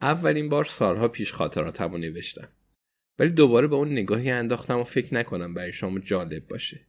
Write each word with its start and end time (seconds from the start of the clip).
اولین 0.00 0.48
بار 0.48 0.64
سالها 0.64 1.08
پیش 1.08 1.32
خاطراتم 1.32 1.92
رو 1.92 1.98
نوشتم. 1.98 2.48
ولی 3.18 3.30
دوباره 3.30 3.66
به 3.66 3.76
اون 3.76 3.92
نگاهی 3.92 4.30
انداختم 4.30 4.78
و 4.78 4.84
فکر 4.84 5.14
نکنم 5.14 5.54
برای 5.54 5.72
شما 5.72 5.98
جالب 5.98 6.46
باشه. 6.48 6.86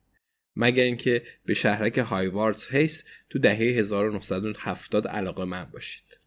مگر 0.55 0.83
اینکه 0.83 1.23
به 1.45 1.53
شهرک 1.53 1.97
هایواردز 1.97 2.67
هیس 2.67 3.03
تو 3.29 3.39
دهه 3.39 3.57
1970 3.57 5.07
علاقه 5.07 5.45
من 5.45 5.65
باشید. 5.65 6.19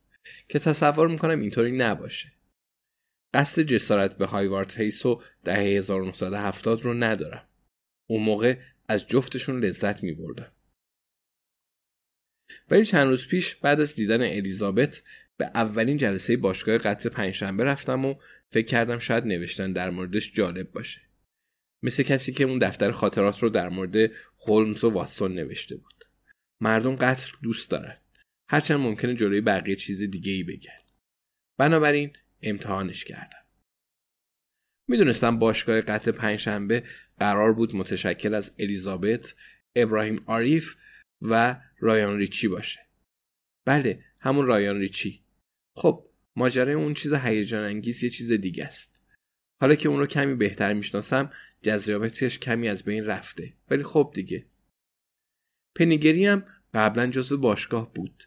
که 0.48 0.58
تصور 0.58 1.08
می‌کنم 1.08 1.40
اینطوری 1.40 1.72
نباشه. 1.72 2.32
قصد 3.34 3.62
جسارت 3.62 4.18
به 4.18 4.26
هایوارد 4.26 4.74
هیس 4.74 5.06
و 5.06 5.22
دهه 5.44 5.58
1970 5.58 6.80
رو 6.80 6.94
ندارم. 6.94 7.48
اون 8.10 8.22
موقع 8.22 8.56
از 8.88 9.06
جفتشون 9.06 9.64
لذت 9.64 10.02
می 10.02 10.12
بردم. 10.12 10.52
ولی 12.70 12.84
چند 12.84 13.08
روز 13.08 13.28
پیش 13.28 13.54
بعد 13.54 13.80
از 13.80 13.94
دیدن 13.94 14.22
الیزابت 14.22 15.02
به 15.38 15.46
اولین 15.54 15.96
جلسه 15.96 16.36
باشگاه 16.36 16.78
قتل 16.78 17.08
پنجشنبه 17.08 17.64
رفتم 17.64 18.04
و 18.04 18.14
فکر 18.52 18.66
کردم 18.66 18.98
شاید 18.98 19.24
نوشتن 19.24 19.72
در 19.72 19.90
موردش 19.90 20.32
جالب 20.32 20.72
باشه. 20.72 21.00
مثل 21.84 22.02
کسی 22.02 22.32
که 22.32 22.44
اون 22.44 22.58
دفتر 22.58 22.90
خاطرات 22.90 23.42
رو 23.42 23.48
در 23.48 23.68
مورد 23.68 24.10
هولمز 24.46 24.84
و 24.84 24.90
واتسون 24.90 25.34
نوشته 25.34 25.76
بود. 25.76 26.04
مردم 26.60 26.96
قتل 26.96 27.32
دوست 27.42 27.70
دارن. 27.70 27.98
هرچند 28.50 28.80
ممکنه 28.80 29.14
جلوی 29.14 29.40
بقیه 29.40 29.76
چیز 29.76 30.02
دیگه 30.02 30.32
ای 30.32 30.42
بگن. 30.42 30.78
بنابراین 31.58 32.16
امتحانش 32.42 33.04
کردم. 33.04 33.46
می‌دونستم 34.88 35.38
باشگاه 35.38 35.80
قتل 35.80 36.10
پنجشنبه 36.10 36.84
قرار 37.18 37.52
بود 37.52 37.76
متشکل 37.76 38.34
از 38.34 38.54
الیزابت، 38.58 39.34
ابراهیم 39.76 40.22
آریف 40.26 40.76
و 41.22 41.60
رایان 41.78 42.18
ریچی 42.18 42.48
باشه. 42.48 42.80
بله، 43.66 44.04
همون 44.22 44.46
رایان 44.46 44.78
ریچی. 44.78 45.24
خب، 45.76 46.10
ماجرای 46.36 46.74
اون 46.74 46.94
چیز 46.94 47.12
هیجان 47.12 47.64
انگیز 47.64 48.04
یه 48.04 48.10
چیز 48.10 48.32
دیگه 48.32 48.64
است. 48.64 49.02
حالا 49.60 49.74
که 49.74 49.88
اون 49.88 49.98
رو 49.98 50.06
کمی 50.06 50.34
بهتر 50.34 50.72
می‌شناسم، 50.72 51.30
جذابیتش 51.62 52.38
کمی 52.38 52.68
از 52.68 52.84
بین 52.84 53.04
رفته. 53.04 53.56
ولی 53.70 53.82
خب 53.82 54.12
دیگه. 54.14 54.46
پنیگری 55.76 56.26
هم 56.26 56.46
قبلا 56.74 57.06
جزو 57.06 57.38
باشگاه 57.38 57.92
بود. 57.94 58.24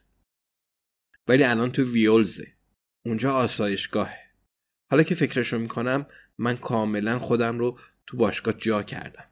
ولی 1.28 1.44
الان 1.44 1.72
تو 1.72 1.83
ویولزه. 1.83 2.55
اونجا 3.05 3.33
آسایشگاهه. 3.33 4.20
حالا 4.92 5.03
که 5.03 5.16
فکرشو 5.16 5.59
می‌کنم 5.59 6.08
من 6.38 6.58
کاملا 6.58 7.20
خودم 7.20 7.59
رو 7.59 7.80
تو 8.08 8.17
باشگاه 8.17 8.53
جا 8.53 8.83
کردم 8.83 9.30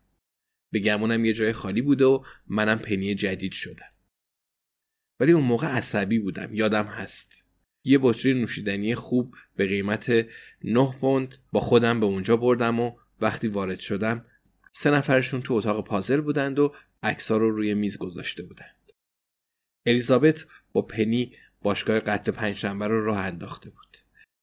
به 0.73 0.79
گمونم 0.79 1.25
یه 1.25 1.33
جای 1.33 1.53
خالی 1.53 1.81
بوده 1.81 2.05
و 2.05 2.23
منم 2.47 2.79
پنی 2.79 3.15
جدید 3.15 3.51
شدم 3.51 3.92
ولی 5.19 5.31
اون 5.31 5.43
موقع 5.43 5.67
عصبی 5.67 6.19
بودم 6.19 6.53
یادم 6.53 6.85
هست 6.85 7.45
یه 7.83 7.99
بطری 8.01 8.33
نوشیدنی 8.33 8.95
خوب 8.95 9.35
به 9.55 9.67
قیمت 9.67 10.11
9 10.63 10.93
پوند 11.01 11.35
با 11.51 11.59
خودم 11.59 11.99
به 11.99 12.05
اونجا 12.05 12.37
بردم 12.37 12.79
و 12.79 12.91
وقتی 13.21 13.47
وارد 13.47 13.79
شدم 13.79 14.25
سه 14.71 14.91
نفرشون 14.91 15.41
تو 15.41 15.53
اتاق 15.53 15.87
پازل 15.87 16.21
بودند 16.21 16.59
و 16.59 16.75
عکسا 17.03 17.37
رو 17.37 17.51
روی 17.51 17.73
میز 17.73 17.97
گذاشته 17.97 18.43
بودند 18.43 18.91
الیزابت 19.85 20.45
با 20.73 20.81
پنی 20.81 21.31
باشگاه 21.61 21.99
قتل 21.99 22.31
پنجشنبه 22.31 22.87
رو 22.87 23.05
راه 23.05 23.19
انداخته 23.19 23.69
بود 23.69 23.97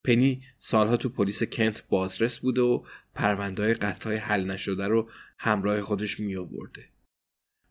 پنی 0.05 0.43
سالها 0.59 0.97
تو 0.97 1.09
پلیس 1.09 1.43
کنت 1.43 1.89
بازرس 1.89 2.39
بوده 2.39 2.61
و 2.61 2.85
پرونده 3.15 3.63
های 3.63 3.75
قتل 3.75 4.05
های 4.05 4.17
حل 4.17 4.45
نشده 4.45 4.89
رو 4.89 5.11
همراه 5.39 5.81
خودش 5.81 6.21
می 6.21 6.37
آورده. 6.37 6.89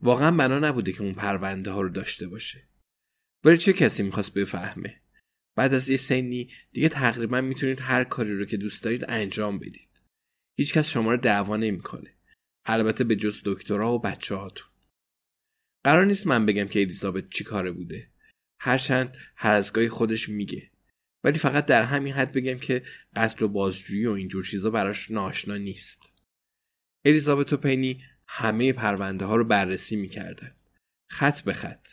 واقعا 0.01 0.31
بنا 0.31 0.59
نبوده 0.59 0.91
که 0.91 1.01
اون 1.01 1.13
پرونده 1.13 1.71
ها 1.71 1.81
رو 1.81 1.89
داشته 1.89 2.27
باشه. 2.27 2.68
ولی 3.45 3.57
چه 3.57 3.73
کسی 3.73 4.03
می‌خواست 4.03 4.33
بفهمه؟ 4.33 5.01
بعد 5.57 5.73
از 5.73 5.89
یه 5.89 5.97
سنی 5.97 6.51
دیگه 6.71 6.89
تقریبا 6.89 7.41
می‌تونید 7.41 7.79
هر 7.79 8.03
کاری 8.03 8.37
رو 8.37 8.45
که 8.45 8.57
دوست 8.57 8.83
دارید 8.83 9.05
انجام 9.07 9.59
بدید. 9.59 10.01
هیچکس 10.59 10.89
شما 10.89 11.11
رو 11.11 11.17
دعوا 11.17 11.57
نمی‌کنه. 11.57 12.15
البته 12.65 13.03
به 13.03 13.15
جز 13.15 13.41
دکترها 13.45 13.93
و 13.93 13.99
بچه 13.99 14.35
هاتون. 14.35 14.67
قرار 15.85 16.05
نیست 16.05 16.27
من 16.27 16.45
بگم 16.45 16.67
که 16.67 16.81
الیزابت 16.81 17.29
چی 17.29 17.43
کاره 17.43 17.71
بوده. 17.71 18.11
هرچند 18.61 19.17
هر 19.35 19.53
از 19.53 19.73
گاهی 19.73 19.89
خودش 19.89 20.29
میگه 20.29 20.71
ولی 21.23 21.39
فقط 21.39 21.65
در 21.65 21.83
همین 21.83 22.13
حد 22.13 22.31
بگم 22.31 22.59
که 22.59 22.83
قتل 23.15 23.45
و 23.45 23.47
بازجویی 23.47 24.05
و 24.05 24.11
اینجور 24.11 24.45
چیزا 24.45 24.69
براش 24.69 25.11
ناشنا 25.11 25.57
نیست 25.57 26.13
الیزابت 27.05 27.53
و 27.53 27.57
پنی 27.57 28.03
همه 28.27 28.73
پرونده 28.73 29.25
ها 29.25 29.35
رو 29.35 29.43
بررسی 29.43 29.95
می‌کردن 29.95 30.55
خط 31.11 31.41
به 31.41 31.53
خط 31.53 31.87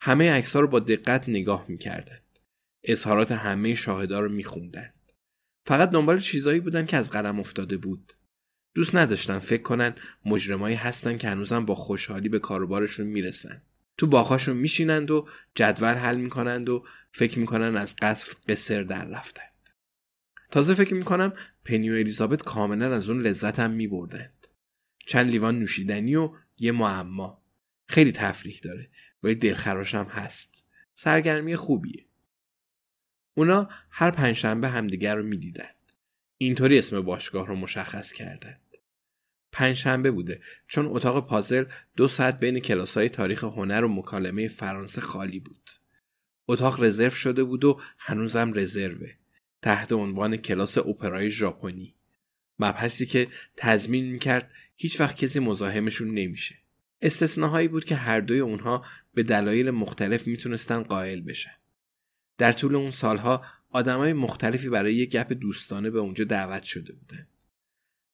همه 0.00 0.32
عکس 0.32 0.52
ها 0.52 0.60
رو 0.60 0.68
با 0.68 0.80
دقت 0.80 1.28
نگاه 1.28 1.64
می‌کردند 1.68 2.38
اظهارات 2.84 3.32
همه 3.32 3.74
شاهدا 3.74 4.20
رو 4.20 4.28
میخوندند 4.28 5.12
فقط 5.66 5.90
دنبال 5.90 6.20
چیزایی 6.20 6.60
بودن 6.60 6.86
که 6.86 6.96
از 6.96 7.10
قلم 7.10 7.40
افتاده 7.40 7.76
بود. 7.76 8.12
دوست 8.74 8.94
نداشتن 8.94 9.38
فکر 9.38 9.62
کنن 9.62 9.94
مجرمایی 10.24 10.76
هستن 10.76 11.18
که 11.18 11.28
هنوزم 11.28 11.64
با 11.64 11.74
خوشحالی 11.74 12.28
به 12.28 12.38
کاروبارشون 12.38 13.06
می‌رسن. 13.06 13.62
تو 13.98 14.06
باغهاشون 14.06 14.56
میشینند 14.56 15.10
و 15.10 15.28
جدول 15.54 15.94
حل 15.94 16.16
می‌کنند 16.16 16.68
و 16.68 16.84
فکر 17.12 17.38
می‌کنن 17.38 17.76
از 17.76 17.96
قصر 17.96 18.32
قصر 18.48 18.82
در 18.82 19.04
رفتند. 19.04 19.70
تازه 20.50 20.74
فکر 20.74 20.94
می‌کنم 20.94 21.32
پنی 21.64 21.90
و 21.90 21.94
الیزابت 21.94 22.42
کاملا 22.42 22.94
از 22.94 23.10
اون 23.10 23.22
لذتم 23.22 23.70
میبردند. 23.70 24.46
چند 25.06 25.30
لیوان 25.30 25.58
نوشیدنی 25.58 26.16
و 26.16 26.30
یه 26.58 26.72
معما. 26.72 27.42
خیلی 27.88 28.12
تفریح 28.12 28.60
داره. 28.62 28.90
ولی 29.26 29.34
دلخراشم 29.34 30.04
هست. 30.04 30.64
سرگرمی 30.94 31.56
خوبیه. 31.56 32.04
اونا 33.34 33.68
هر 33.90 34.10
پنجشنبه 34.10 34.68
همدیگر 34.68 35.14
رو 35.14 35.22
می‌دیدند. 35.22 35.92
اینطوری 36.38 36.78
اسم 36.78 37.00
باشگاه 37.00 37.46
رو 37.46 37.56
مشخص 37.56 38.12
کردند. 38.12 38.60
پنجشنبه 39.52 40.10
بوده 40.10 40.42
چون 40.66 40.86
اتاق 40.86 41.26
پازل 41.26 41.64
دو 41.96 42.08
ساعت 42.08 42.40
بین 42.40 42.58
کلاسای 42.58 43.08
تاریخ 43.08 43.44
هنر 43.44 43.84
و 43.84 43.88
مکالمه 43.88 44.48
فرانسه 44.48 45.00
خالی 45.00 45.40
بود. 45.40 45.70
اتاق 46.48 46.82
رزرو 46.82 47.10
شده 47.10 47.44
بود 47.44 47.64
و 47.64 47.80
هنوزم 47.98 48.52
رزروه 48.54 49.10
تحت 49.62 49.92
عنوان 49.92 50.36
کلاس 50.36 50.78
اپرای 50.78 51.30
ژاپنی. 51.30 51.94
مبحثی 52.58 53.06
که 53.06 53.28
تضمین 53.56 54.04
می‌کرد 54.12 54.50
هیچ 54.76 55.00
وقت 55.00 55.16
کسی 55.16 55.40
مزاحمشون 55.40 56.08
نمیشه. 56.14 56.65
استثناهایی 57.02 57.68
بود 57.68 57.84
که 57.84 57.94
هر 57.94 58.20
دوی 58.20 58.40
اونها 58.40 58.84
به 59.14 59.22
دلایل 59.22 59.70
مختلف 59.70 60.26
می‌تونستن 60.26 60.82
قائل 60.82 61.20
بشن 61.20 61.56
در 62.38 62.52
طول 62.52 62.74
اون 62.74 62.90
سالها 62.90 63.44
آدمای 63.70 64.12
مختلفی 64.12 64.68
برای 64.68 64.94
یک 64.94 65.10
گپ 65.10 65.32
دوستانه 65.32 65.90
به 65.90 65.98
اونجا 65.98 66.24
دعوت 66.24 66.62
شده 66.62 66.92
بودن 66.92 67.26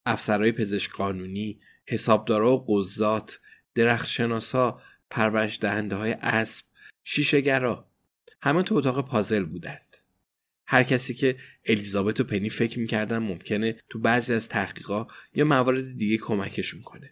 افسرهای 0.07 0.53
پزشک 0.53 0.93
قانونی، 0.93 1.61
حسابدارا 1.87 2.57
و 2.57 2.65
قضات، 2.69 3.41
درختشناسا، 3.75 4.83
پرورش 5.11 5.59
دهنده 5.61 5.97
های 5.97 6.13
اسب، 6.13 6.65
شیشهگرا 7.05 7.89
همه 8.43 8.63
تو 8.63 8.75
اتاق 8.75 9.09
پازل 9.09 9.45
بودند. 9.45 9.97
هر 10.67 10.83
کسی 10.83 11.15
که 11.15 11.37
الیزابت 11.67 12.21
و 12.21 12.25
پنی 12.25 12.49
فکر 12.49 12.79
می‌کردن 12.79 13.19
ممکنه 13.19 13.81
تو 13.89 13.99
بعضی 13.99 14.35
از 14.35 14.49
تحقیقا 14.49 15.07
یا 15.35 15.45
موارد 15.45 15.97
دیگه 15.97 16.17
کمکشون 16.17 16.83
کنه. 16.83 17.11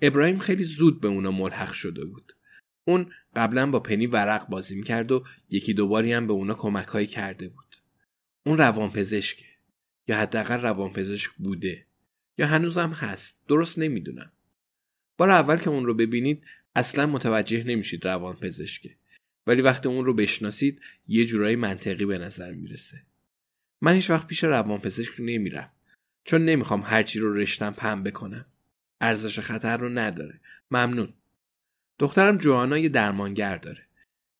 ابراهیم 0.00 0.38
خیلی 0.38 0.64
زود 0.64 1.00
به 1.00 1.08
اونا 1.08 1.30
ملحق 1.30 1.72
شده 1.72 2.04
بود. 2.04 2.32
اون 2.84 3.12
قبلا 3.36 3.70
با 3.70 3.80
پنی 3.80 4.06
ورق 4.06 4.48
بازی 4.48 4.76
می‌کرد 4.76 5.12
و 5.12 5.24
یکی 5.50 5.74
دوباری 5.74 6.12
هم 6.12 6.26
به 6.26 6.32
اونا 6.32 6.54
کمکهایی 6.54 7.06
کرده 7.06 7.48
بود. 7.48 7.76
اون 8.46 8.58
روان 8.58 8.90
پزشکه. 8.90 9.46
یا 10.08 10.16
حداقل 10.16 10.60
روانپزشک 10.60 11.30
بوده 11.30 11.86
یا 12.38 12.46
هنوزم 12.46 12.90
هست 12.90 13.42
درست 13.48 13.78
نمی‌دونم 13.78 14.32
بار 15.18 15.30
اول 15.30 15.56
که 15.56 15.70
اون 15.70 15.86
رو 15.86 15.94
ببینید 15.94 16.44
اصلا 16.74 17.06
متوجه 17.06 17.64
نمیشید 17.64 18.04
روانپزشکه 18.04 18.96
ولی 19.46 19.62
وقتی 19.62 19.88
اون 19.88 20.04
رو 20.04 20.14
بشناسید 20.14 20.80
یه 21.08 21.24
جورایی 21.24 21.56
منطقی 21.56 22.04
به 22.04 22.18
نظر 22.18 22.52
می‌رسه 22.52 23.02
من 23.80 23.94
هیچ 23.94 24.10
وقت 24.10 24.26
پیش 24.26 24.44
روانپزشک 24.44 25.12
نمیرم 25.18 25.72
چون 26.24 26.44
نمی‌خوام 26.44 26.82
هرچی 26.86 27.18
رو 27.18 27.34
رشتم 27.34 27.70
پم 27.70 28.02
بکنم 28.02 28.46
ارزش 29.00 29.40
خطر 29.40 29.76
رو 29.76 29.88
نداره. 29.88 30.40
ممنون. 30.70 31.12
دخترم 31.98 32.36
جوانا 32.36 32.78
یه 32.78 32.88
درمانگر 32.88 33.56
داره. 33.56 33.86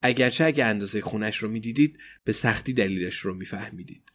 اگرچه 0.02 0.44
اگه 0.44 0.64
اندازه 0.64 1.00
خونش 1.00 1.36
رو 1.36 1.48
می‌دیدید 1.48 1.98
به 2.24 2.32
سختی 2.32 2.72
دلیلش 2.72 3.16
رو 3.16 3.34
میفهمیدید. 3.34 4.12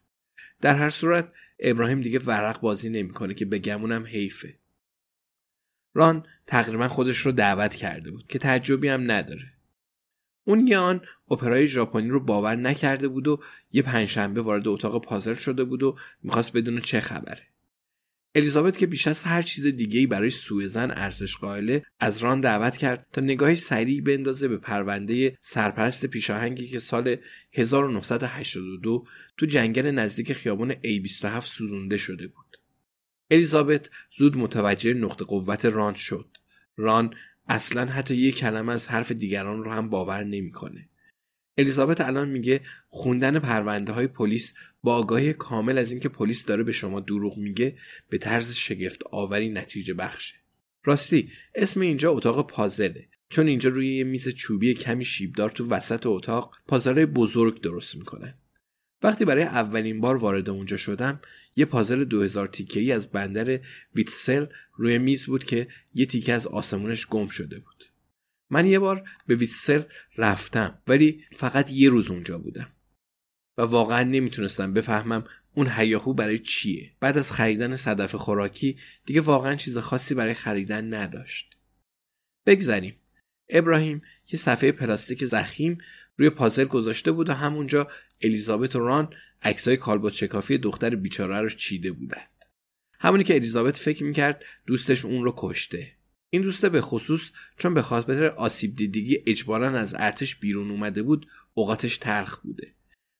در 0.62 0.76
هر 0.76 0.90
صورت 0.90 1.32
ابراهیم 1.60 2.02
دیگه 2.02 2.20
ورق 2.20 2.60
بازی 2.60 2.90
نمی‌کنه 2.90 3.34
که 3.34 3.46
بگمونم 3.46 4.06
حیفه. 4.06 4.58
ران 5.94 6.26
تقریبا 6.48 6.88
خودش 6.88 7.18
رو 7.18 7.32
دعوت 7.32 7.76
کرده 7.76 8.12
بود 8.12 8.28
که 8.28 8.40
تعجبی 8.40 8.88
هم 8.88 9.12
نداره. 9.12 9.54
اون 10.44 10.68
یه 10.68 10.78
آن 10.78 11.02
اپرای 11.32 11.68
ژاپنی 11.68 12.10
رو 12.10 12.20
باور 12.20 12.56
نکرده 12.56 13.08
بود 13.08 13.28
و 13.28 13.44
یه 13.72 13.82
پنجشنبه 13.82 14.42
وارد 14.42 14.68
اتاق 14.68 15.06
پازل 15.06 15.34
شده 15.34 15.64
بود 15.64 15.84
و 15.84 15.98
می‌خواست 16.24 16.54
بدون 16.58 16.80
چه 16.80 17.00
خبره. 17.00 17.50
الیزابت 18.36 18.78
که 18.78 18.88
بیش 18.88 19.07
از 19.07 19.24
هر 19.24 19.42
چیز 19.42 19.66
دیگه 19.66 20.07
برای 20.07 20.30
سوء 20.30 20.68
زن 20.68 20.92
ارزش 20.92 21.38
قائله 21.38 21.83
از 22.00 22.18
ران 22.18 22.42
دعوت 22.42 22.78
کرد 22.78 23.07
تا 23.13 23.22
نگاهی 23.22 23.56
سریع 23.56 24.01
بندازه 24.01 24.48
به 24.48 24.57
پرونده 24.57 25.38
سرپرست 25.42 26.06
پیشاهنگی 26.06 26.68
که 26.68 26.80
سال 26.80 27.16
1982 27.54 29.06
تو 29.38 29.45
جنگل 29.45 29.92
نزدیک 29.92 30.33
خیابان 30.33 30.74
A27 30.74 31.39
سوزونده 31.39 31.98
شده 31.98 32.28
بود. 32.28 32.57
الیزابت 33.31 33.89
زود 34.18 34.38
متوجه 34.38 34.94
نقطه 34.94 35.25
قوت 35.25 35.66
ران 35.66 35.94
شد. 35.94 36.38
ران 36.78 37.16
اصلا 37.50 37.86
حتی 37.86 38.16
یک 38.16 38.38
کلمه 38.38 38.72
از 38.72 38.88
حرف 38.88 39.12
دیگران 39.12 39.63
رو 39.63 39.72
هم 39.72 39.89
باور 39.89 40.24
نمی‌کنه. 40.24 40.89
الیزابت 41.57 42.01
الان 42.01 42.30
میگه 42.30 42.62
خوندن 42.89 43.39
پرونده 43.39 43.92
های 43.92 44.07
پلیس 44.07 44.53
با 44.83 44.95
آگاهی 44.95 45.33
کامل 45.33 45.77
از 45.77 45.92
اینکه 45.92 46.09
پلیس 46.09 46.45
داره 46.45 46.63
به 46.63 46.71
شما 46.71 47.00
دروغ 47.00 47.38
میگه 47.38 47.77
به 48.09 48.18
طرز 48.18 48.51
شگفت 48.51 49.03
آوری 49.12 49.50
نتیجه 49.50 49.94
بخشه. 49.94 50.36
راستی 50.83 51.31
اسم 51.56 51.81
اینجا 51.81 52.12
اتاق 52.12 52.48
پازله. 52.48 53.07
چون 53.30 53.48
اینجا 53.48 53.69
روی 53.69 53.95
یه 53.95 54.03
میز 54.03 54.30
چوبی 54.30 54.74
کمی 54.74 55.06
شیبدار 55.06 55.50
تو 55.50 55.69
وسط 55.69 56.06
اتاق 56.06 56.57
پازلای 56.68 57.06
بزرگ 57.06 57.62
درست 57.62 57.95
می‌کنن. 57.95 58.33
وقتی 59.04 59.25
برای 59.25 59.44
اولین 59.44 60.01
بار 60.01 60.15
وارد 60.15 60.50
اونجا 60.50 60.77
شدم 60.77 61.21
یه 61.56 61.65
پازل 61.65 62.04
2000 62.04 62.47
تیکه 62.47 62.80
ای 62.80 62.92
از 62.92 63.12
بندر 63.12 63.59
ویتسل 63.95 64.45
روی 64.77 64.97
میز 64.97 65.25
بود 65.25 65.44
که 65.44 65.68
یه 65.94 66.06
تیکه 66.06 66.33
از 66.33 66.47
آسمونش 66.47 67.07
گم 67.07 67.27
شده 67.27 67.59
بود. 67.59 67.91
من 68.51 68.65
یه 68.65 68.80
بار 68.80 69.09
به 69.27 69.36
ویتسل 69.36 69.81
رفتم 70.18 70.81
ولی 70.88 71.24
فقط 71.31 71.71
یه 71.71 71.89
روز 71.89 72.12
اونجا 72.12 72.38
بودم. 72.38 72.69
و 73.57 73.62
واقعا 73.62 74.03
نمی‌تونستم 74.03 74.74
بفهمم 74.74 75.24
اون 75.53 75.68
هیاهو 75.68 76.13
برای 76.13 76.39
چیه. 76.39 76.92
بعد 77.00 77.18
از 77.18 77.31
خریدن 77.31 77.75
صدف 77.75 78.15
خوراکی 78.15 78.77
دیگه 79.06 79.21
واقعا 79.21 79.56
چیز 79.56 79.77
خاصی 79.77 80.15
برای 80.15 80.33
خریدن 80.33 80.94
نداشت. 80.94 81.57
بگذریم. 82.45 82.95
ابراهیم 83.50 84.01
یه 84.31 84.39
صفحه 84.39 84.71
پلاستیک 84.71 85.25
زخیم 85.25 85.77
روی 86.18 86.30
پازل 86.30 86.65
گذاشته 86.65 87.12
بود 87.12 87.30
و 87.30 87.33
همونجا 87.33 87.88
الیزابت 88.21 88.75
و 88.75 88.80
ران 88.80 89.13
عکسای 89.42 89.77
کالبد 89.77 90.12
شکافی 90.12 90.57
دختر 90.57 90.95
بیچاره 90.95 91.42
رو 91.42 91.50
چیده 91.50 91.92
بودند. 91.92 92.45
همونی 93.00 93.24
که 93.24 93.36
الیزابت 93.36 93.77
فکر 93.77 94.04
می‌کرد 94.04 94.45
دوستش 94.65 95.06
اون 95.06 95.24
رو 95.24 95.33
کشته. 95.38 95.95
این 96.33 96.42
دوسته 96.42 96.69
به 96.69 96.81
خصوص 96.81 97.31
چون 97.57 97.74
به 97.74 97.81
خاطر 97.81 98.24
آسیب 98.24 98.75
دیدگی 98.75 99.24
اجبارا 99.25 99.80
از 99.80 99.95
ارتش 100.00 100.36
بیرون 100.36 100.72
اومده 100.72 101.04
بود 101.04 101.28
اوقاتش 101.54 101.98
تلخ 101.98 102.38
بوده. 102.38 102.74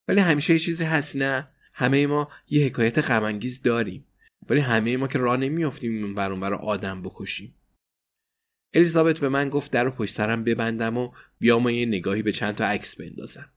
ولی 0.08 0.20
همیشه 0.20 0.54
یه 0.54 0.60
چیزی 0.60 0.84
هست 0.84 1.16
نه؟ 1.16 1.48
همه 1.74 2.08
ما 2.08 2.30
یه 2.48 2.66
حکایت 2.66 2.98
غمانگیز 2.98 3.62
داریم. 3.62 4.06
ولی 4.50 4.60
همه 4.60 4.98
ما 4.98 5.08
که 5.08 5.20
راه 5.20 5.38
نمیافتیم 5.38 5.92
این 5.92 6.14
ور 6.14 6.54
آدم 6.54 7.02
بکشیم. 7.02 7.56
الیزابت 8.74 9.20
به 9.20 9.30
من 9.30 9.50
گفت 9.50 9.72
در 9.72 9.84
رو 9.84 9.92
پشت 9.92 10.16
سرم 10.16 10.44
ببندم 10.44 10.98
و 10.98 11.12
بیام 11.40 11.70
یه 11.70 11.86
نگاهی 11.86 12.22
به 12.22 12.32
چند 12.32 12.56
تا 12.56 12.66
عکس 12.66 12.96
بندازم. 12.96 13.52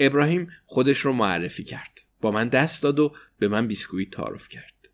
ابراهیم 0.00 0.50
خودش 0.66 0.98
رو 0.98 1.12
معرفی 1.12 1.64
کرد. 1.64 2.00
با 2.20 2.30
من 2.30 2.48
دست 2.48 2.82
داد 2.82 2.98
و 2.98 3.16
به 3.38 3.48
من 3.48 3.66
بیسکویت 3.66 4.10
تعارف 4.10 4.48
کرد. 4.48 4.88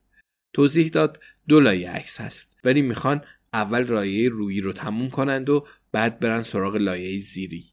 توضیح 0.53 0.89
داد 0.89 1.21
دو 1.49 1.61
لایه 1.61 1.91
عکس 1.91 2.21
هست 2.21 2.57
ولی 2.65 2.83
می‌خوان 2.83 3.25
اول 3.53 3.83
لایه 3.83 4.29
رویی 4.29 4.61
رو 4.61 4.73
تموم 4.73 5.11
کنند 5.11 5.51
و 5.51 5.67
بعد 5.93 6.21
برن 6.21 6.43
سراغ 6.43 6.77
لایه 6.77 7.19
زیری. 7.19 7.65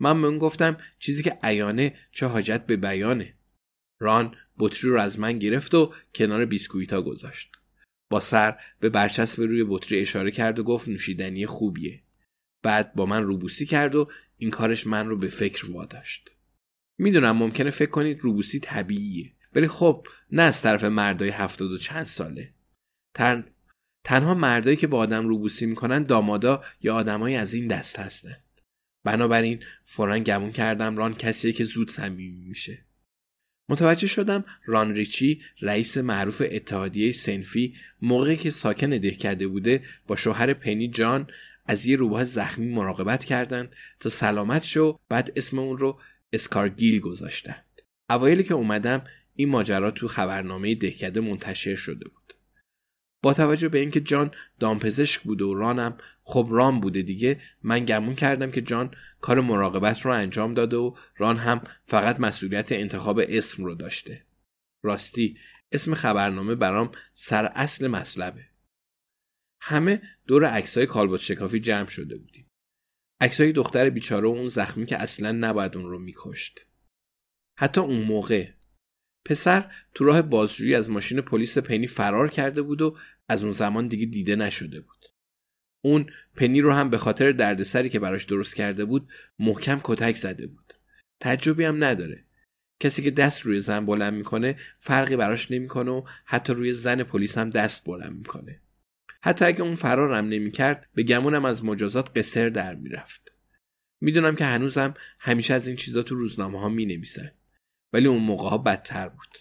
من 0.00 0.22
به 0.22 0.26
اون 0.26 0.38
گفتم 0.38 0.76
چیزی 0.98 1.22
که 1.22 1.38
عیانه 1.42 1.96
چه 2.12 2.26
حاجت 2.26 2.66
به 2.66 2.76
بیانه. 2.76 3.34
ران 4.00 4.34
بطری 4.58 4.90
رو 4.90 5.00
از 5.00 5.18
من 5.18 5.38
گرفت 5.38 5.74
و 5.74 5.94
کنار 6.14 6.44
بیسکویتا 6.44 7.02
گذاشت. 7.02 7.56
با 8.10 8.20
سر 8.20 8.58
به 8.80 8.88
برچسب 8.88 9.42
روی 9.42 9.64
بطری 9.68 10.00
اشاره 10.00 10.30
کرد 10.30 10.58
و 10.58 10.62
گفت 10.62 10.88
نوشیدنی 10.88 11.46
خوبیه. 11.46 12.02
بعد 12.62 12.94
با 12.94 13.06
من 13.06 13.22
روبوسی 13.22 13.66
کرد 13.66 13.94
و 13.94 14.08
این 14.36 14.50
کارش 14.50 14.86
من 14.86 15.08
رو 15.08 15.16
به 15.16 15.28
فکر 15.28 15.70
واداشت. 15.70 16.30
می‌دونم 16.98 17.36
ممکنه 17.36 17.70
فکر 17.70 17.90
کنید 17.90 18.20
روبوسی 18.20 18.60
طبیعیه 18.60 19.32
ولی 19.54 19.68
خب 19.68 20.06
نه 20.32 20.42
از 20.42 20.62
طرف 20.62 20.84
مردای 20.84 21.28
هفتاد 21.28 21.70
و 21.70 21.78
چند 21.78 22.06
ساله. 22.06 22.54
تن... 23.14 23.44
تنها 24.04 24.34
مردایی 24.34 24.76
که 24.76 24.86
با 24.86 24.98
آدم 24.98 25.28
روبوسی 25.28 25.66
می‌کنن 25.66 26.02
دامادا 26.02 26.64
یا 26.80 26.94
آدمایی 26.94 27.36
از 27.36 27.54
این 27.54 27.66
دست 27.66 27.98
هستن. 27.98 28.36
بنابراین 29.04 29.60
فورا 29.84 30.18
گمون 30.18 30.52
کردم 30.52 30.96
ران 30.96 31.14
کسیه 31.14 31.52
که 31.52 31.64
زود 31.64 31.90
صمیمی 31.90 32.44
میشه. 32.44 32.84
متوجه 33.68 34.06
شدم 34.06 34.44
ران 34.66 34.94
ریچی 34.94 35.42
رئیس 35.60 35.98
معروف 35.98 36.42
اتحادیه 36.50 37.12
سنفی 37.12 37.74
موقعی 38.02 38.36
که 38.36 38.50
ساکن 38.50 38.98
کرده 38.98 39.48
بوده 39.48 39.82
با 40.06 40.16
شوهر 40.16 40.52
پنی 40.52 40.88
جان 40.88 41.26
از 41.66 41.86
یه 41.86 41.96
روباه 41.96 42.24
زخمی 42.24 42.68
مراقبت 42.68 43.24
کردند 43.24 43.72
تا 44.00 44.08
سلامت 44.08 44.64
شو 44.64 44.98
بعد 45.08 45.32
اسم 45.36 45.58
اون 45.58 45.78
رو 45.78 46.00
اسکارگیل 46.32 47.00
گذاشتند. 47.00 47.82
اوایلی 48.10 48.42
که 48.42 48.54
اومدم 48.54 49.04
این 49.34 49.48
ماجرا 49.48 49.90
تو 49.90 50.08
خبرنامه 50.08 50.74
دهکده 50.74 51.20
منتشر 51.20 51.74
شده 51.74 52.08
بود. 52.08 52.34
با 53.22 53.34
توجه 53.34 53.68
به 53.68 53.78
اینکه 53.78 54.00
جان 54.00 54.30
دامپزشک 54.58 55.22
بوده 55.22 55.44
و 55.44 55.54
رانم 55.54 55.98
خب 56.22 56.48
ران 56.50 56.80
بوده 56.80 57.02
دیگه 57.02 57.40
من 57.62 57.84
گمون 57.84 58.14
کردم 58.14 58.50
که 58.50 58.62
جان 58.62 58.94
کار 59.20 59.40
مراقبت 59.40 60.00
رو 60.00 60.12
انجام 60.12 60.54
داده 60.54 60.76
و 60.76 60.96
ران 61.16 61.36
هم 61.36 61.62
فقط 61.86 62.20
مسئولیت 62.20 62.72
انتخاب 62.72 63.20
اسم 63.28 63.64
رو 63.64 63.74
داشته. 63.74 64.26
راستی 64.82 65.38
اسم 65.72 65.94
خبرنامه 65.94 66.54
برام 66.54 66.90
سر 67.12 67.44
اصل 67.44 67.86
مطلبه. 67.86 68.46
همه 69.60 70.02
دور 70.26 70.44
عکسای 70.44 70.86
کالبد 70.86 71.18
شکافی 71.18 71.60
جمع 71.60 71.88
شده 71.88 72.16
بودیم. 72.16 72.46
عکسای 73.20 73.52
دختر 73.52 73.90
بیچاره 73.90 74.28
و 74.28 74.30
اون 74.30 74.48
زخمی 74.48 74.86
که 74.86 75.02
اصلا 75.02 75.32
نباید 75.32 75.76
اون 75.76 75.90
رو 75.90 75.98
میکشت. 75.98 76.66
حتی 77.58 77.80
اون 77.80 78.02
موقع 78.02 78.48
پسر 79.30 79.70
تو 79.94 80.04
راه 80.04 80.22
بازجویی 80.22 80.74
از 80.74 80.90
ماشین 80.90 81.20
پلیس 81.20 81.58
پنی 81.58 81.86
فرار 81.86 82.30
کرده 82.30 82.62
بود 82.62 82.82
و 82.82 82.96
از 83.28 83.44
اون 83.44 83.52
زمان 83.52 83.88
دیگه 83.88 84.06
دیده 84.06 84.36
نشده 84.36 84.80
بود. 84.80 85.06
اون 85.84 86.06
پنی 86.36 86.60
رو 86.60 86.72
هم 86.72 86.90
به 86.90 86.98
خاطر 86.98 87.32
دردسری 87.32 87.88
که 87.88 87.98
براش 87.98 88.24
درست 88.24 88.56
کرده 88.56 88.84
بود 88.84 89.08
محکم 89.38 89.80
کتک 89.84 90.16
زده 90.16 90.46
بود. 90.46 90.74
تجربی 91.20 91.64
هم 91.64 91.84
نداره. 91.84 92.24
کسی 92.80 93.02
که 93.02 93.10
دست 93.10 93.42
روی 93.42 93.60
زن 93.60 93.86
بلند 93.86 94.14
می‌کنه 94.14 94.56
فرقی 94.78 95.16
براش 95.16 95.50
نمی‌کنه 95.50 95.90
و 95.90 96.02
حتی 96.24 96.52
روی 96.52 96.72
زن 96.72 97.02
پلیس 97.02 97.38
هم 97.38 97.50
دست 97.50 97.84
بلند 97.84 98.16
می‌کنه. 98.16 98.60
حتی 99.22 99.44
اگه 99.44 99.62
اون 99.62 99.74
فرارم 99.74 100.28
نمی‌کرد 100.28 100.88
به 100.94 101.02
گمونم 101.02 101.44
از 101.44 101.64
مجازات 101.64 102.18
قصر 102.18 102.48
در 102.48 102.74
می‌رفت. 102.74 103.34
می‌دونم 104.00 104.36
که 104.36 104.44
هنوزم 104.44 104.94
همیشه 105.18 105.54
از 105.54 105.66
این 105.66 105.76
چیزا 105.76 106.02
تو 106.02 106.14
روزنامه 106.14 106.60
ها 106.60 106.68
می 106.68 106.86
نویسن. 106.86 107.30
ولی 107.92 108.08
اون 108.08 108.22
موقع 108.22 108.48
ها 108.48 108.58
بدتر 108.58 109.08
بود. 109.08 109.38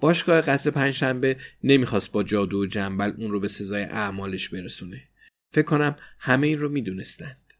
باشگاه 0.00 0.40
قتل 0.40 0.70
پنجشنبه 0.70 1.36
نمی‌خواست 1.64 2.12
با 2.12 2.22
جادو 2.22 2.62
و 2.62 2.66
جنبل 2.66 3.12
اون 3.18 3.30
رو 3.30 3.40
به 3.40 3.48
سزای 3.48 3.82
اعمالش 3.82 4.48
برسونه. 4.48 5.08
فکر 5.54 5.66
کنم 5.66 5.96
همه 6.18 6.46
این 6.46 6.58
رو 6.58 6.68
می‌دونستند. 6.68 7.54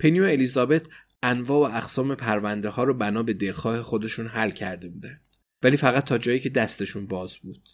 پنی 0.00 0.20
و 0.20 0.24
الیزابت 0.24 0.88
انواع 1.22 1.70
و 1.70 1.76
اقسام 1.76 2.14
پرونده 2.14 2.68
ها 2.68 2.84
رو 2.84 2.94
بنا 2.94 3.22
به 3.22 3.32
دلخواه 3.32 3.82
خودشون 3.82 4.26
حل 4.26 4.50
کرده 4.50 4.88
بودند. 4.88 5.28
ولی 5.62 5.76
فقط 5.76 6.04
تا 6.04 6.18
جایی 6.18 6.40
که 6.40 6.48
دستشون 6.48 7.06
باز 7.06 7.36
بود. 7.36 7.68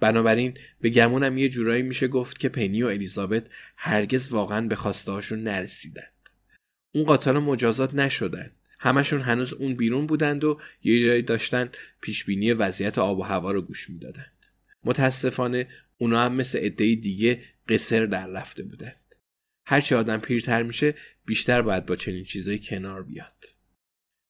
بنابراین 0.00 0.58
به 0.80 0.90
گمونم 0.90 1.38
یه 1.38 1.48
جورایی 1.48 1.82
میشه 1.82 2.08
گفت 2.08 2.38
که 2.38 2.48
پنی 2.48 2.82
و 2.82 2.86
الیزابت 2.86 3.50
هرگز 3.76 4.28
واقعا 4.28 4.66
به 4.66 4.76
خواسته 4.76 5.12
هاشون 5.12 5.42
نرسیدند. 5.42 6.28
اون 6.94 7.04
قاتل 7.04 7.38
مجازات 7.38 7.94
نشدند. 7.94 8.57
همشون 8.78 9.20
هنوز 9.20 9.52
اون 9.52 9.74
بیرون 9.74 10.06
بودند 10.06 10.44
و 10.44 10.60
یه 10.82 11.06
جایی 11.06 11.22
داشتن 11.22 11.70
پیشبینی 12.00 12.52
وضعیت 12.52 12.98
آب 12.98 13.18
و 13.18 13.22
هوا 13.22 13.50
رو 13.50 13.62
گوش 13.62 13.90
می‌دادند. 13.90 14.46
متاسفانه 14.84 15.68
اونا 15.98 16.20
هم 16.20 16.34
مثل 16.34 16.58
عده 16.58 16.94
دیگه 16.94 17.42
قصر 17.68 18.06
در 18.06 18.26
رفته 18.26 18.62
بودند. 18.62 19.14
هرچی 19.66 19.94
آدم 19.94 20.18
پیرتر 20.18 20.62
میشه 20.62 20.94
بیشتر 21.26 21.62
باید 21.62 21.86
با 21.86 21.96
چنین 21.96 22.24
چیزایی 22.24 22.58
کنار 22.58 23.02
بیاد. 23.02 23.44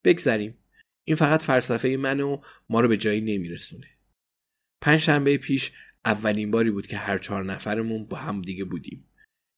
بگذریم. 0.04 0.58
این 1.04 1.16
فقط 1.16 1.42
فلسفه 1.42 1.88
من 1.88 2.20
و 2.20 2.40
ما 2.68 2.80
رو 2.80 2.88
به 2.88 2.96
جایی 2.96 3.20
نمیرسونه. 3.20 3.88
پنج 4.80 5.00
شنبه 5.00 5.36
پیش 5.36 5.72
اولین 6.04 6.50
باری 6.50 6.70
بود 6.70 6.86
که 6.86 6.96
هر 6.96 7.18
چهار 7.18 7.44
نفرمون 7.44 8.04
با 8.04 8.16
هم 8.16 8.42
دیگه 8.42 8.64
بودیم. 8.64 9.04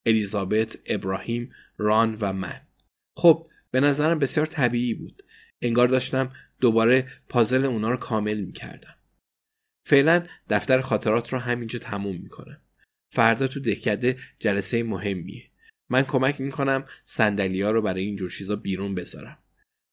الیزابت، 0.06 0.78
ابراهیم، 0.86 1.52
ران 1.78 2.16
و 2.20 2.32
من. 2.32 2.60
خب 3.16 3.49
به 3.70 3.80
نظرم 3.80 4.18
بسیار 4.18 4.46
طبیعی 4.46 4.94
بود. 4.94 5.22
انگار 5.62 5.88
داشتم 5.88 6.32
دوباره 6.60 7.08
پازل 7.28 7.64
اونا 7.64 7.90
رو 7.90 7.96
کامل 7.96 8.40
می‌کردم. 8.40 8.94
فعلا 9.86 10.26
دفتر 10.48 10.80
خاطرات 10.80 11.32
رو 11.32 11.38
همینجا 11.38 11.78
تموم 11.78 12.16
می‌کنم. 12.16 12.60
فردا 13.12 13.46
تو 13.46 13.60
دهکده 13.60 14.16
جلسه 14.38 14.82
مهمیه. 14.82 15.50
من 15.90 16.02
کمک 16.02 16.40
می‌کنم 16.40 16.84
سندلیا 17.04 17.70
رو 17.70 17.82
برای 17.82 18.02
اینجور 18.02 18.30
چیزا 18.30 18.56
بیرون 18.56 18.94
بذارم. 18.94 19.38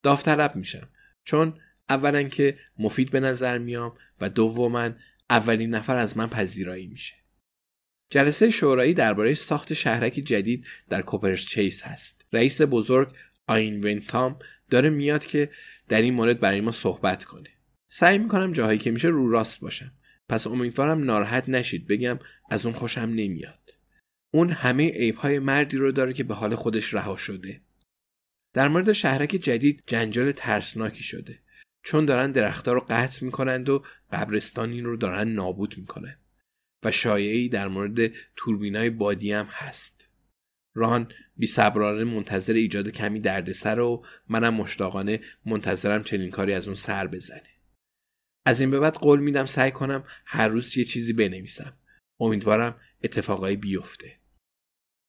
داوطلب 0.04 0.56
میشم. 0.56 0.90
چون 1.24 1.60
اولا 1.90 2.24
که 2.24 2.58
مفید 2.80 3.12
به 3.12 3.20
نظر 3.20 3.58
میام 3.58 3.94
و 4.22 4.30
دوما 4.30 4.90
اولین 5.30 5.70
نفر 5.70 5.96
از 5.96 6.18
من 6.18 6.28
پذیرایی 6.28 6.88
میشه. 6.88 7.16
جلسه 8.10 8.50
شورایی 8.50 8.94
درباره 8.94 9.34
ساخت 9.34 9.74
شهرک 9.74 10.14
جدید 10.14 10.68
در 10.90 11.02
کوپرس 11.02 11.46
چیس 11.46 11.84
هست. 11.84 12.26
رئیس 12.34 12.62
بزرگ 12.62 13.14
آین 13.48 13.86
ونتام 13.86 14.40
داره 14.70 14.90
میاد 14.90 15.26
که 15.26 15.50
در 15.88 16.02
این 16.02 16.14
مورد 16.14 16.40
برای 16.40 16.62
ما 16.62 16.72
صحبت 16.72 17.26
کنه. 17.26 17.50
سعی 17.90 18.18
می‌کنم 18.18 18.54
جاهایی 18.54 18.80
که 18.80 18.92
میشه 18.92 19.08
رو 19.08 19.30
راست 19.30 19.60
باشم. 19.60 19.92
پس 20.30 20.48
امیدوارم 20.48 21.04
ناراحت 21.04 21.50
نشید. 21.50 21.88
بگم 21.88 22.20
از 22.50 22.66
اون 22.66 22.76
خوشم 22.76 23.02
نمیاد. 23.02 23.78
اون 24.34 24.50
همه 24.50 24.92
عیبهای 24.92 25.40
مردی 25.40 25.78
رو 25.78 25.92
داره 25.92 26.14
که 26.14 26.24
به 26.24 26.34
حال 26.34 26.56
خودش 26.56 26.94
رها 26.94 27.18
شده. 27.18 27.62
در 28.54 28.68
مورد 28.68 28.94
شهرک 28.94 29.30
جدید 29.30 29.84
جنجال 29.88 30.32
ترسناکی 30.32 31.04
شده. 31.04 31.40
چون 31.84 32.06
دارن 32.06 32.32
درختها 32.32 32.74
رو 32.74 32.86
قطع 32.90 33.26
می‌کنند 33.26 33.70
و 33.70 33.84
قبرستانی 34.12 34.82
رو 34.82 34.98
دارن 34.98 35.28
نابود 35.28 35.78
می‌کنند. 35.78 36.20
و 36.84 36.92
شایعی 36.92 37.50
در 37.50 37.68
مورد 37.68 38.12
توربینای 38.36 38.90
بادی 38.90 39.32
هم 39.32 39.48
هست. 39.52 40.10
ران 40.78 41.12
بی 41.38 41.48
صبرانه 41.48 42.04
منتظر 42.04 42.54
ایجاد 42.54 42.90
کمی 42.90 43.20
دردسر 43.20 43.80
و 43.80 44.06
منم 44.30 44.54
مشتاقانه 44.54 45.20
منتظرم 45.46 46.04
چنین 46.04 46.30
کاری 46.30 46.54
از 46.54 46.68
اون 46.68 46.76
سر 46.76 47.08
بزنه. 47.08 47.50
از 48.46 48.62
این 48.62 48.72
به 48.72 48.80
بعد 48.80 48.94
قول 48.94 49.20
میدم 49.20 49.46
سعی 49.46 49.72
کنم 49.72 50.04
هر 50.26 50.48
روز 50.48 50.78
یه 50.78 50.84
چیزی 50.84 51.14
بنویسم. 51.14 51.78
امیدوارم 52.20 52.80
اتفاقایی 53.04 53.56
بیفته. 53.56 54.17